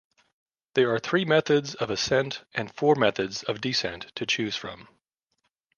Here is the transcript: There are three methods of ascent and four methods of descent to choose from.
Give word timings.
There 0.73 0.91
are 0.95 0.97
three 0.99 1.25
methods 1.25 1.75
of 1.75 1.91
ascent 1.91 2.43
and 2.55 2.73
four 2.75 2.95
methods 2.95 3.43
of 3.43 3.61
descent 3.61 4.07
to 4.15 4.25
choose 4.25 4.55
from. 4.55 4.87